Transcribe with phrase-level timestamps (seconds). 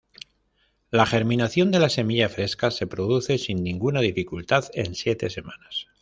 [0.89, 5.89] La germinación de la semilla fresca se produce sin ninguna dificultad en siete semanas.